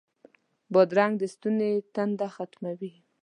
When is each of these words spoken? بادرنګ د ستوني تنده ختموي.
بادرنګ 0.73 1.13
د 1.21 1.23
ستوني 1.33 1.73
تنده 1.93 2.27
ختموي. 2.35 2.93